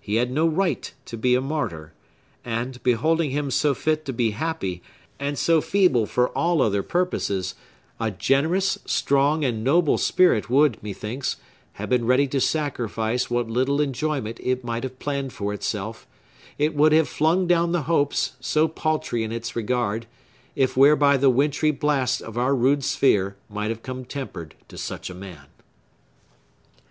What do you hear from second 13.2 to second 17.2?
what little enjoyment it might have planned for itself,—it would have